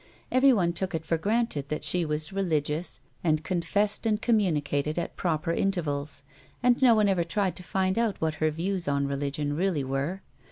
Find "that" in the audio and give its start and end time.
1.69-1.83